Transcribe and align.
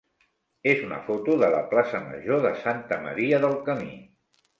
és 0.69 0.79
una 0.85 0.95
foto 1.09 1.35
de 1.43 1.49
la 1.55 1.59
plaça 1.73 2.01
major 2.05 2.41
de 2.47 2.53
Santa 2.63 2.99
Maria 3.05 3.41
del 3.45 3.55
Camí. 3.69 3.93